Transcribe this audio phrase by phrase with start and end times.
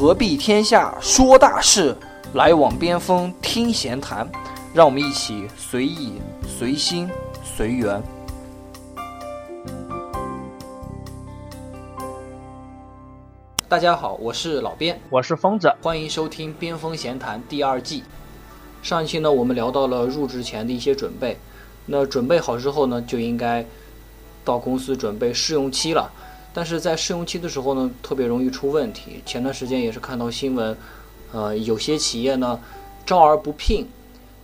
[0.00, 1.94] 何必天下说大事，
[2.32, 4.26] 来往边锋听闲谈。
[4.72, 6.14] 让我们一起随意、
[6.48, 7.06] 随心、
[7.44, 8.02] 随缘。
[13.68, 18.02] 大家好，我是老边，我是疯子，欢迎收听《边锋闲谈》第二季。
[18.82, 21.38] 上一期呢，我们聊到了入职前的一些准备。
[21.84, 23.66] 那准备好之后呢，就应该
[24.46, 26.10] 到公司准备试用期了。
[26.52, 29.22] 但是在试用期的时候呢，特别容易出问题。
[29.24, 30.76] 前段时间也是看到新闻，
[31.32, 32.58] 呃，有些企业呢
[33.06, 33.86] 招而不聘，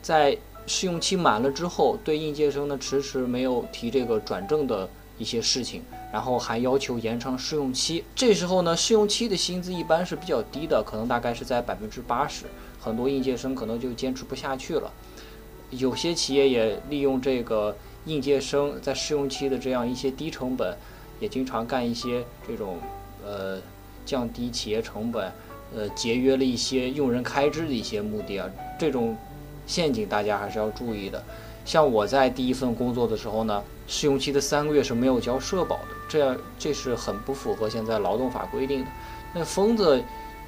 [0.01, 4.89] 在试用期满了之后，对应届生呢迟迟没有提这个转正的
[5.19, 5.83] 一些事情，
[6.13, 8.05] 然后还要求延长试用期。
[8.15, 12.45] 这时候呢，试用期的薪资一般是比较低的，可能大概是在百分之八十，
[12.81, 14.93] 很多应届生可能就坚持不下去了。
[15.71, 20.77] 有些企业也利用这个应届生在试用期的这样一些低成本。
[21.19, 22.79] 也经常干一些这种，
[23.25, 23.59] 呃，
[24.05, 25.33] 降低企业成本，
[25.75, 29.17] 呃，节约了一些用人开支的一些目的啊，这种
[29.67, 31.23] 陷阱大家还是要注意的。
[31.65, 38.91] 像我在第一份工作的时候呢，试用期的三个月是没有交社保的，这样这是很不符合现在劳动法规定的。
[39.35, 40.01] 那疯子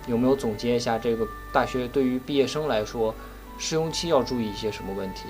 [0.07, 3.12] 有没有总结一下这个大学对于毕业生来说，
[3.59, 5.25] 试用期要注意一些什么问题？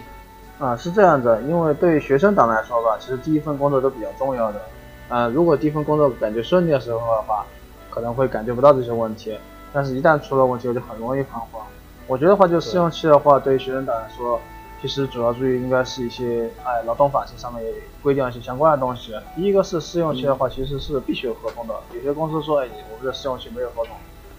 [0.58, 4.60] 啊，是这样子，因为对于学生党来说吧，其实第一份工作都比较重要的。
[5.08, 7.44] 呃，如果第一份工作感觉顺利的时候的话，
[7.90, 9.36] 可能会感觉不到这些问题，
[9.72, 11.62] 但是一旦出了问题，我就很容易彷徨。
[12.06, 14.40] 我觉得话，就试用期的话，对于学生党来说，
[14.80, 19.14] 其实主要注意应该是一些，哎，劳动法这上面也规定一些相关的东西。
[19.34, 21.74] 第一个是试用期的话，其实是必须有合同的。
[21.94, 23.96] 有些公司说，哎，我们的试用期没有合同，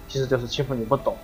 [0.08, 1.16] 其实就是欺负你不懂。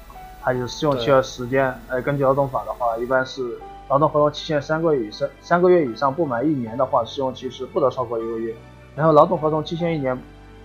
[0.42, 3.58] 还有试用期的时间，哎，根据劳动法的话，一般是
[3.90, 8.54] 劳动合同期限三个月以上，三个月以上不满一年的话，试用期是不得超过一个月。
[8.96, 10.18] 然后劳动合同期限一年，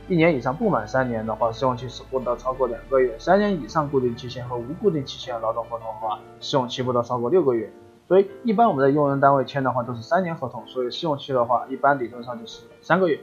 [0.09, 7.71] 一年以上不满三年的话，试用期是不得超过两个月；三年以上固定期限和无固定期限劳动合同的话，试用期不得超过六个月。
[8.07, 13.21] 所以一般我们在用人单位签的话都是三年合同，所以试用期的话一般理论上就是三个月。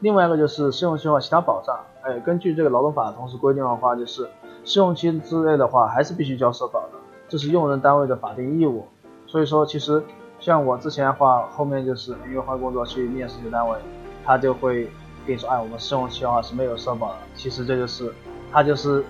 [0.00, 4.28] 另外一个就是试用期的话，其他保障，哎，根据这个劳动法同时规定的话，就是
[4.64, 6.98] 试用期之内的话还是必须交社保的，
[7.28, 8.84] 这是用人单位的法定义务。
[9.26, 10.02] 所以说，其实
[10.38, 13.78] 像我之前的话，后面就是因为换工作去面试一些单位。
[14.26, 14.84] 他就会
[15.26, 17.18] 跟你说，哎，我们试用期的话是没有社保的。
[17.34, 18.12] 其实这就是，
[18.50, 19.04] 他就是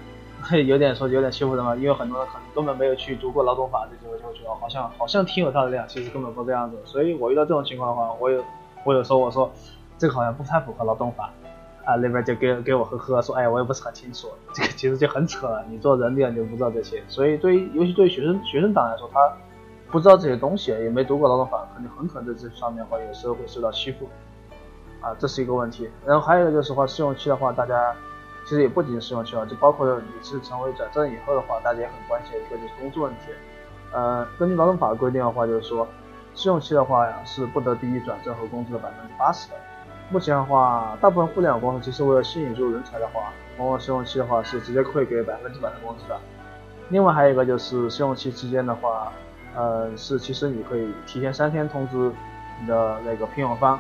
[0.66, 6.76] 有点说有点欺负人嘛，因为很多人可能根本没有去读过劳动法，就就就觉得好像好像挺有道理啊，其实根本不这样子。
[6.84, 8.44] 所以我遇到这种情况的话，我有
[8.84, 9.50] 我有时候我说
[9.99, 11.31] 这个好像不太符合劳动法，
[11.84, 15.65] 啊那边就给给我呵呵说，哎，我也不是很清楚，这个其实就很扯了。
[15.69, 19.19] 你做人的你就不知道这些，所以对于尤其对于学生学生党来说，他
[19.91, 24.09] 不知道这些东西，也没读过劳动法，肯定很可能在这上面的话有时候会受到欺负。
[25.01, 25.89] 啊，这是一个问题。
[26.05, 27.95] 然后还有一个就是话，试用期的话，大家
[28.45, 33.33] 其实也不仅试用期了，就包括你是成为转正以后的话，大家也很关心一个就是工资问题。
[33.93, 35.87] 呃，根据劳动法规定的话，就是说
[36.35, 39.56] 试用期的话呀，是不得低于转正和工资的百分之八十的。
[40.11, 46.19] 目前的话，大部分互联网公司其实为了吸引住人才的话，往往试用期的话是直接会给百分之百的工资的。
[46.91, 49.12] 另外还有一个就是试用期期间的话，
[49.56, 52.12] 呃，是其实你可以提前三天通知
[52.61, 53.79] 你的那个聘用方。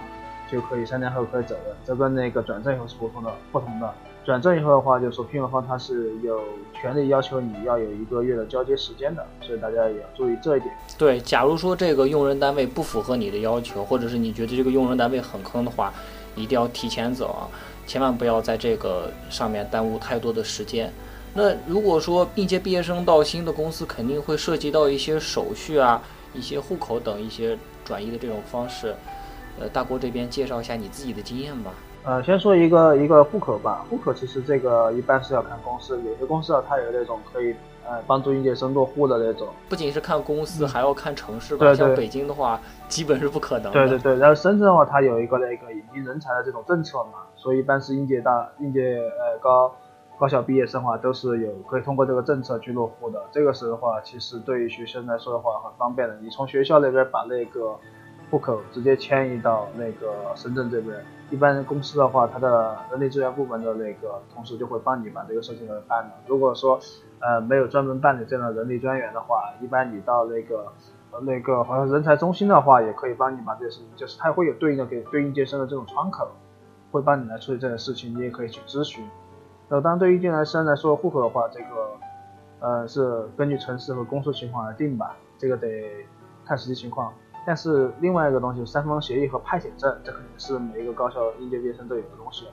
[0.50, 3.32] 就可以三年后可以走了，这跟那个转正以后是不同的。
[3.52, 3.92] 不同的
[4.24, 6.40] 转正以后的话，就是说聘用方他是有
[6.74, 10.74] 权利要求你要有一个月的交接时间的，所以大家也要注意这一点。
[10.98, 15.92] 对，假如说这个用人单位不符合你的要求，或者是你觉得这个用人单位很坑的话，
[16.34, 17.46] 一定要提前走啊，
[17.86, 20.92] 千万不要在这个上面耽误太多的时间。
[21.32, 26.02] 那如果说应届毕业生到新的公司，肯定会涉及到一些手续啊、
[26.34, 28.92] 一些户口等一些转移的这种方式。
[29.60, 31.72] 呃，大郭这边介绍一下你自己的经验吧。
[32.04, 33.84] 呃，先说一个一个户口吧。
[33.90, 37.52] 户口其实这个一般是要看公司，有些公司啊，它有那种可以
[37.84, 39.48] 呃帮助应届生落户的那种。
[39.68, 41.66] 不仅是看公司，还要看城市吧。
[41.66, 41.76] 对对。
[41.76, 43.72] 像北京的话，基本是不可能。
[43.72, 44.16] 对对对。
[44.18, 49.74] 然后深圳的话，它有一个那个引进人才的这种政策嘛，所以一般是应届大应届呃高
[50.16, 53.20] 高校毕业生的话，都是有可以通过这个政策去落户的。
[53.32, 56.16] 这个时候的话，其实对于学生来说的话，很方便的。
[56.22, 57.74] 你从学校那边把那个。
[58.30, 60.96] 户口直接迁移到那个深圳这边，
[61.30, 66.10] 一般公司的话，它的人力资源部门的那个同事就会帮你把这个事情给办了。
[66.26, 66.78] 如果说
[67.20, 70.72] 呃没有专门办理这样的人力专员的话，一般你到那个
[71.22, 76.28] 那个好像人才中心的话，也可以帮你把这事情，就是它会有对应的给对应届生的这种窗口，
[76.90, 79.04] 会帮你来处理这件事情，你也可以去咨询。
[79.68, 81.66] 那当然对于应届生来说户口的话，这个
[82.58, 86.04] 呃是根据城市和公司情况来定吧，这个得
[86.44, 87.12] 看实际情况。
[87.46, 92.48] 但是另外一个东西，三方协议和派遣证，这肯定是每一个高校应届毕业生都有的东西。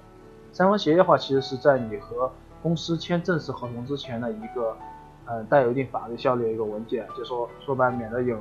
[0.51, 2.31] 三方协议的话，其实是在你和
[2.62, 4.78] 公司签正式合同之前的一个，
[5.25, 8.38] 呃，带有一定法律效力的一个文件，就说说白免得有，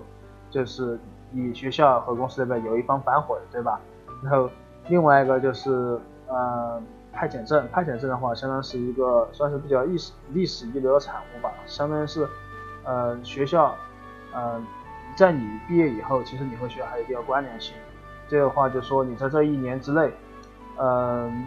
[0.50, 0.98] 就是
[1.30, 3.80] 你学校和公司那边有一方反悔，对吧？
[4.22, 4.50] 然后
[4.88, 6.80] 另外一个就是，呃，
[7.12, 12.28] 派遣证，派遣证的话，相当是一个算是比较历史历史遗留的产物吧，相当于是，
[12.84, 13.74] 呃，学校，
[14.34, 14.60] 呃，
[15.16, 17.74] 在你毕业以后，其实你和学校还有一定关联性。
[18.28, 20.10] 这个话就说你在这一年之内，
[20.78, 21.44] 嗯。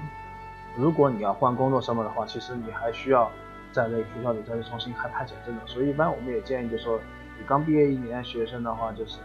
[0.77, 3.31] 如果你要换工作什么的话，其实你还需要
[3.71, 5.61] 在那个学校里再去重新开派遣证的。
[5.65, 6.99] 所以一般我们也建议，就说
[7.39, 9.19] 你刚毕业一年学生的话，就是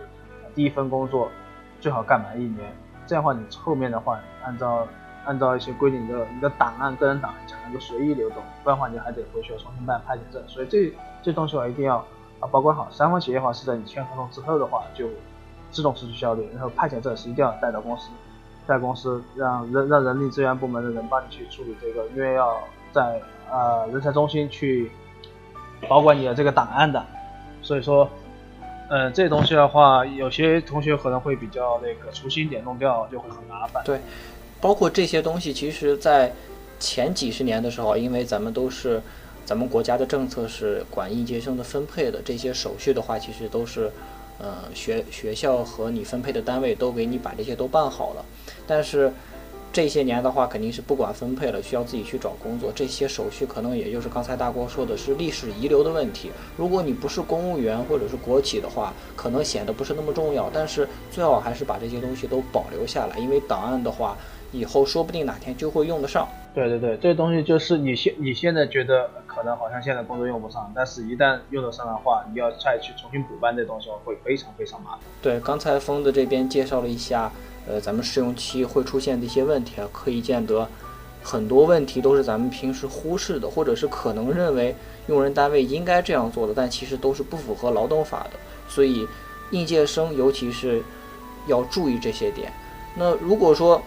[0.55, 1.29] 第一份工作
[1.81, 2.73] 最好干满一年。
[3.05, 4.87] 这样的话，你后面的话按照
[5.25, 10.41] 按照一些规定，你的你的档案个人档案才能够随意流动，不然的话你还得回去重新办派遣证。
[10.47, 12.07] 所以这这东西我一定要
[12.41, 12.89] 啊保管好。
[12.91, 15.09] 三方企业的话是在你签合同之后的话就
[15.71, 18.09] 自动失去效力，然后派遣证是一定要带到公司。
[18.67, 23.21] 在公司让人让人力资源部门的人帮你去处理这个，因为要在
[23.51, 24.91] 呃人才中心去
[25.89, 27.05] 保管你的这个档案的，
[27.63, 28.09] 所以说，
[28.91, 33.83] 嗯，这东西的话，有些同学可能会比较那个粗心点弄掉，就会很麻烦。
[33.85, 34.01] 对，
[34.61, 36.33] 包括这些东西，其实在
[36.79, 39.03] 前几十年的时候，因为咱们都是
[39.45, 43.91] 咱们国家的政策是管应届生的分配的，这些手续的话，其实都是。
[44.43, 48.25] 呃，学学校和你分配的单位都给你把这些都办好了，
[48.67, 49.13] 但是
[49.73, 56.31] 这些年的话肯定是不管分配了，需要自己去找工作，这些手续可能也就是刚才大郭说的是历史遗留的问题。
[56.57, 64.17] 如果你不是公务员或者是国企的话，可能显得不是那么重要，但是最好还是把这些东西都保留下来，因为档案的话。
[64.53, 66.27] 以后说不定哪天就会用得上。
[66.53, 74.99] 对对对，这东西就是你现你现在觉得可能好像现在工作用不上，但是一旦用得上的话，你要再去重新补办这东西会非常非常麻烦。
[75.23, 77.31] 对，刚才疯子这边介绍了一下，
[77.71, 80.67] 呃，咱们试用期会出现的一些问题啊，可以见得
[81.23, 84.75] 很多问题都是咱们平时忽视的，或者是可能认为
[85.07, 88.31] 用人单位应该这样做的，但其实都是不符合劳动法的。
[88.69, 89.07] 所以
[89.53, 90.83] 应届生尤其是
[91.47, 92.53] 要注意这些点。
[92.97, 93.81] 那如果说，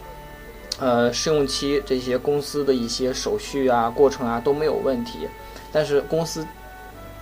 [0.79, 5.27] 呃，试用期这些公司的一些手续啊、过程啊都没有问题，
[5.71, 6.45] 但是公司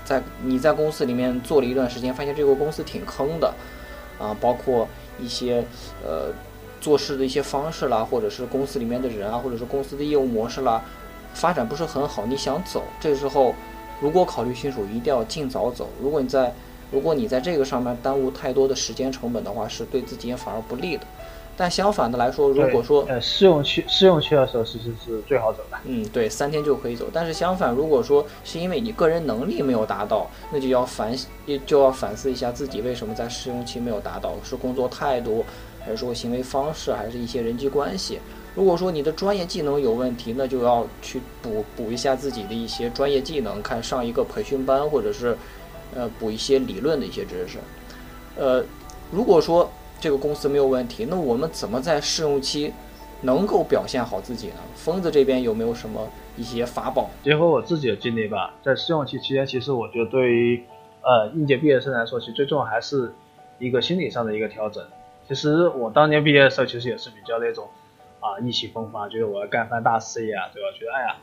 [0.06, 3.54] 在你在公司里面做了一段时间，发现这个公司挺坑的，
[4.19, 4.88] 啊，包括
[5.19, 5.63] 一些
[6.04, 6.31] 呃
[6.81, 10.83] 做事的一些方式啦，或者是公司里面的人啊，或者是公司的业务模式啦，
[11.33, 13.56] 发展不是很好，你想走，这时候
[14.01, 15.88] 如果考虑清楚，一定要尽早走。
[16.01, 16.54] 如果你在
[16.92, 21.04] 如果你在这个上面耽误太多的时间成本的话，是对自己也反而不利的。
[21.56, 25.77] 但相反的来说，如果说呃试用期试用期的时候，其实是最好走的。
[25.84, 27.06] 嗯，对，三天就可以走。
[27.13, 31.16] 但是相反，如果说是因为你个人能力没有达到，那就要反
[31.66, 35.45] 就要反思一下自己为什么在试用期没有达到，是工作态度，
[35.83, 38.19] 还是说行为方式，还是一些人际关系？
[38.56, 45.38] 如果说你的专业技能有问题，那就要去补补一下自己的一些专业技能，看上一个培训班，或者是
[45.95, 47.57] 呃补一些理论的一些知识。
[48.38, 48.63] 呃，
[49.12, 49.69] 如果说。
[50.01, 52.74] 这个公司没有问题，那我们怎么在试用期
[53.22, 54.56] 能够表现好自己呢？
[54.74, 57.07] 疯子这边有没有什么一些法宝？
[57.24, 60.63] 结合我自己的经历吧，在试用期期间，其实我觉得对于
[61.04, 63.13] 呃应届毕业生来说，其实最重要还是
[63.60, 64.84] 一个心理上的一个调整。
[65.31, 67.69] 其实我当年毕业的时候，其实也是比较那种
[68.19, 70.67] 啊意气风发，觉得我要干番大事业啊，对吧？
[70.77, 71.15] 觉得哎呀，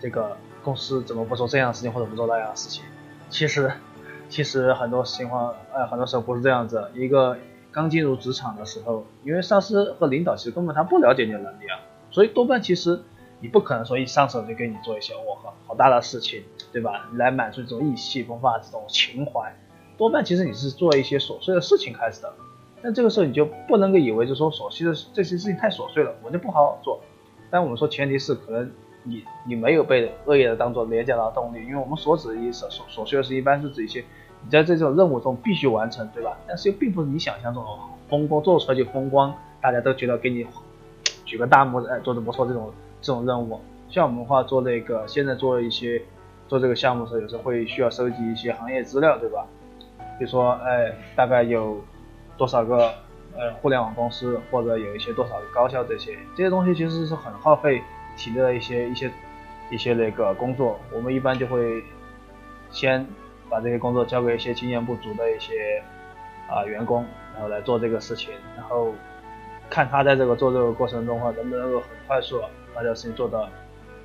[0.00, 2.84] 这个公司怎么不做这样的事情或者不做那样的事情？
[3.28, 3.72] 其实
[4.28, 7.36] 其实很多情况，哎，很多时候不是这样子，一个。
[7.70, 11.78] 刚进入职场的时候，因为上司和领导其实根本他不了解你的能力啊，
[12.10, 13.02] 所以多半其实
[13.40, 16.42] 你不可能说一上手就给你做一些我靠好大的事情，
[16.72, 17.10] 对吧？
[17.14, 19.54] 来满足这种意气风发这种情怀，
[19.98, 22.32] 多半其实你是做一些琐碎的事情开始的。
[22.82, 27.00] 但这个时候你就不能够以为就说琐碎的这些事情太琐碎了，我就不好好做。
[27.50, 28.70] 但我们说前提是可能
[29.02, 34.04] 你你没有被恶意的当做廉价劳动力，因为我们所指的意思琐琐碎的事一般是指一些。
[34.40, 36.38] 你在这种任务中必须完成，对吧？
[36.46, 37.68] 但是又并不是你想象中的
[38.08, 40.46] 风光，做出来就风光，大家都觉得给你
[41.24, 42.46] 举个大拇指，哎，做的不错。
[42.46, 43.58] 这种这种任务，
[43.90, 46.00] 像我们话做那个，现在做一些
[46.46, 49.44] 做这个项目的时候，有时候会需要收集一些行业资料，对吧？
[50.20, 51.80] 比如说，哎，大概有
[52.38, 52.94] 多少个
[53.36, 57.82] 呃互联网公司，或者有一些多少个高校，这些这些东西其实是很耗费
[58.16, 59.12] 体力的一些一些
[59.70, 60.80] 一些那个工作。
[60.94, 61.84] 我们一般就会
[62.70, 63.06] 先。
[63.50, 65.82] 把这些工作交给一些经验不足的一些
[66.50, 67.02] 啊员工，
[67.32, 68.92] 然后来做这个事情，然后
[69.70, 72.42] 看他在这个做这个过程中的话，能不能够很快速
[72.74, 73.48] 把这个事情做得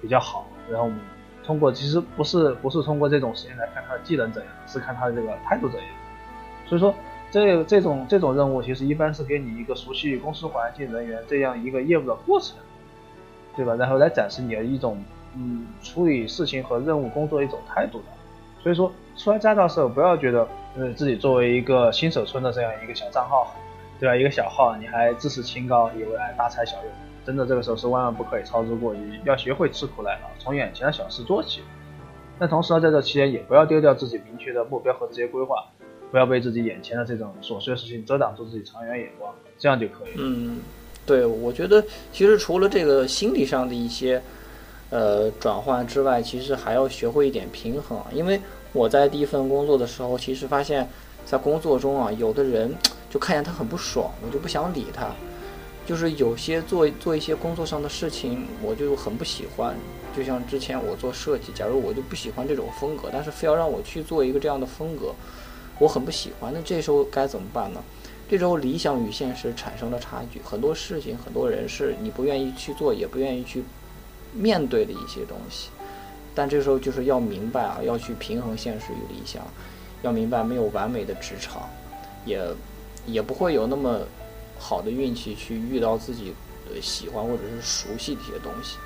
[0.01, 0.47] 比较好。
[0.69, 0.97] 然后我们
[1.43, 5.89] 通过其实不是不是通过这种事情来看他的技能怎样，是看他的这个态度怎样。
[6.65, 6.95] 所以说
[7.33, 12.55] 这这种这种任务其实一般是给你一个熟悉公司环境人员这样一个业务的过程，
[13.55, 13.73] 对吧？
[13.73, 15.03] 然后来展示你的一种
[15.35, 18.05] 嗯处理事情和任务工作一种态度的。
[18.61, 20.47] 所以说，出来驾照时候不要觉得，
[20.77, 23.51] 呃，自己作为一个新手村的这样一个小账号，
[23.99, 24.15] 对吧？
[24.15, 26.91] 一个小号，你还自视清高，以为还大材小用，
[27.25, 31.63] 真的这个时候是万万不可以操之过急，要学会吃苦耐劳，从眼前的小事做起。
[32.37, 35.65] 但同时呢，在这期间也不要丢掉自己明确的目标和职业规划，
[36.13, 40.11] 不要被自己眼前的这种琐碎的事情遮挡住自己长远眼光，这样就可以。
[40.17, 40.59] 嗯，
[41.07, 44.21] 对，我觉得其实除了这个心理上的一些。
[44.89, 47.99] 呃，转换之外，其实还要学会一点平衡。
[48.13, 48.39] 因为
[48.73, 50.87] 我在第一份工作的时候，其实发现，
[51.25, 52.71] 在工作中啊，有的人
[53.09, 55.09] 就看见他很不爽，我就不想理他。
[55.83, 59.75] 就是有些做 做一些工作上的事情，我就很不喜欢。
[60.15, 65.11] 就像之前我做设计，假如我就不喜欢这种风格，但是非要让我去做一个这样的风格，
[65.79, 66.51] 我很不喜欢。
[66.53, 67.81] 那这时候该怎么办呢？
[68.29, 73.63] 这时候理想与现实产生了差距，很多事情、很多人是你不愿意去做，也不愿意去。
[74.35, 75.69] 面对的一些东西，
[76.33, 79.43] 但这时候就是要明白啊，要去平衡现实与理想，
[80.01, 81.69] 要明白没有完美的职场，
[82.25, 82.41] 也
[83.05, 83.99] 也不会有那么
[84.57, 86.33] 好的运气去遇到自己
[86.81, 88.77] 喜欢或者是熟悉的一些东西。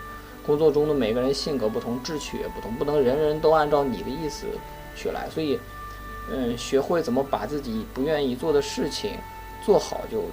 [0.45, 4.47] 工作中的每个人性格不同，志趣也不同，不能人人都按照你的意思
[4.97, 5.29] 去来。
[5.29, 5.57] 所以，
[6.31, 9.11] 嗯，学会怎么把自己不愿意做的事情
[9.65, 10.23] 做好就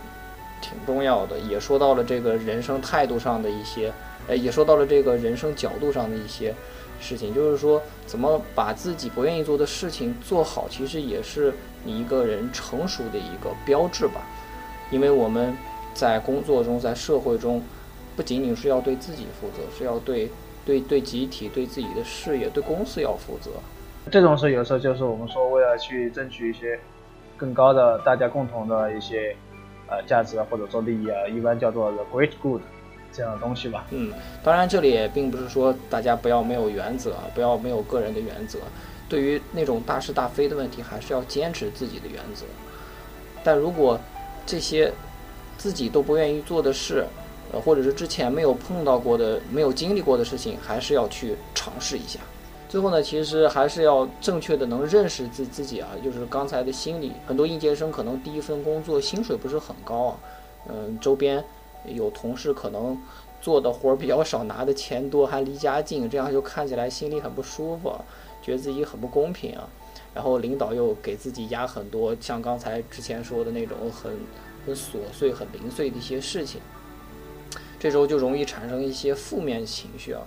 [0.61, 1.39] 挺重要的。
[1.39, 3.93] 也说到了这个人生态度上的一些。
[4.27, 6.55] 呃，也说到了这个人生角度上的一些
[6.99, 11.53] 事情，就是说怎么把自己不愿意做的事情做好，其实也是
[11.85, 14.27] 你一个人成熟的一个标志吧。
[14.91, 15.55] 因为我们
[15.93, 17.63] 在工作中，在社会中，
[18.17, 20.31] 不仅仅是要对自己负责，是要对
[20.65, 23.51] 对对集体、对自己的事业、对公司要负责。
[24.11, 26.79] 这种事有时候就是我们说为了去争取一些
[27.37, 29.35] 更高的大家共同的一些
[29.89, 32.61] 呃价值或者说利益啊，一般叫做 the great good。
[33.17, 33.87] 这样的东西吧。
[33.91, 38.59] 嗯，当然这里也并不是说大家不要没有原则，不要没有个人的原则。
[39.09, 42.45] 对于那种大是大非的问题，还是要坚持自己的原则。
[43.45, 43.97] 但如果
[44.45, 44.93] 这些
[45.57, 47.07] 自己都不愿意做的事，
[47.53, 52.19] 呃，或者是之前没有碰到过的、没有经历过的事情，还是要去尝试一下。
[52.75, 57.13] 最后呢，其实还是要正确的能认识自自己啊，就是刚才的心理。
[57.25, 60.19] 很多应届生可能第一份工作薪水不是很高啊，
[60.69, 61.45] 嗯，周边。
[61.87, 63.01] 有同事可能
[63.41, 67.95] 做的活儿比较少，拿的钱多，还离家近，这样就看起来心里很不舒服，
[68.43, 69.69] 觉得自己很不公平啊。
[70.13, 74.11] 然后领导又给自己压很多，像刚才之前说的那种很
[74.67, 76.61] 很琐碎、很零碎的一些事情，
[77.79, 80.23] 这时候就容易产生一些负面情绪啊，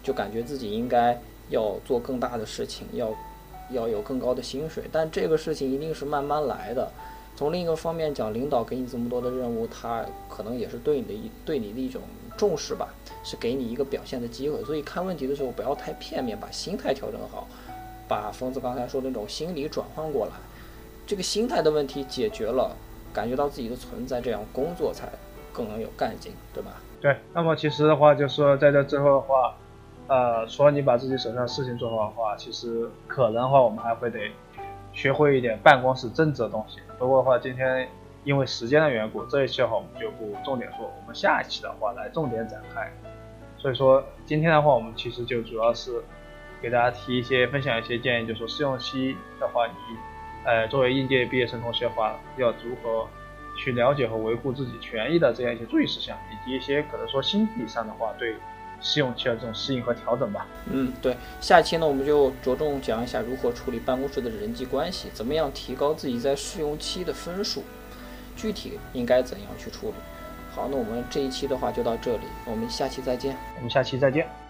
[0.00, 1.20] 就感觉自己应该
[1.52, 3.14] 要做更大的事情，要
[3.70, 6.90] 要有更高的薪水，但这个事情一定是慢慢来的。
[7.36, 12.02] 从另一个方面讲，领导给你这么多的任务，他可能也是对你的一对你的一种
[12.36, 12.88] 重视吧，
[13.24, 14.62] 是给你一个表现的机会。
[14.64, 17.48] 所以看问题的时候不要太片面，把心态调整好，
[18.06, 20.32] 把疯子刚才说的那种心理转换过来，
[21.06, 22.76] 这个心态的问题解决了，
[23.14, 25.08] 感觉到自己的存在，这样工作才
[25.52, 26.82] 更能有干劲，对吧？
[27.00, 27.16] 对。
[27.32, 29.56] 那么其实的话，就是在这之后的话，
[30.08, 34.30] 呃，除了你把自己手上的事情做好的话，其实可能的话，我们还会得。
[34.94, 36.78] 学会一点办公室政治的东西。
[36.98, 37.88] 不过的话，今天
[38.24, 42.92] 因为时间的缘故，这一期的话我们就不重点说，我们下一期的话来重点展开。
[43.56, 46.04] 所以说今天的话，我们其实就主要是
[46.60, 49.72] 给大家提一些、分享一些建议，就是说试用期的话，你
[50.44, 53.08] 呃作为应届毕业生同学的话，要如何
[53.56, 58.36] 去了解和维护自己权益的这样一些注意事项，以及一些可能说心理上的话对。
[58.82, 60.46] 试用期的这种适应和调整吧。
[60.70, 67.62] 嗯，对，下期呢我们就着重讲一下如何处理办公室的人际关系，怎么样提高自己在试用期的分数，
[68.36, 69.94] 具体应该怎样去处理。
[70.54, 73.36] 好，那我们这一期的话就到这里，我们下期再见。
[73.56, 74.41] 我们下期再见。